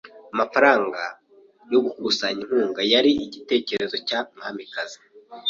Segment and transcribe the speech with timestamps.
[0.33, 1.01] Amafaranga
[1.71, 4.97] yo gukusanya inkunga yari igitekerezo cya mwamikazi.